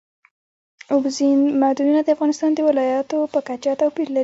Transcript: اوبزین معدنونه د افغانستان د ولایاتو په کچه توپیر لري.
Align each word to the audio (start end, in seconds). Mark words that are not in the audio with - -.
اوبزین 0.93 1.39
معدنونه 1.61 2.01
د 2.03 2.09
افغانستان 2.15 2.51
د 2.53 2.59
ولایاتو 2.69 3.17
په 3.33 3.39
کچه 3.47 3.71
توپیر 3.81 4.07
لري. 4.11 4.19